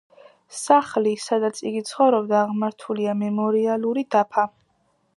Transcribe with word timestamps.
სახლი, 0.59 1.11
სადაც 1.25 1.61
იგი 1.71 1.83
ცხოვრობდა 1.91 2.41
აღმართულია 2.49 3.17
მემორიალური 3.23 4.09
დაფა. 4.17 4.51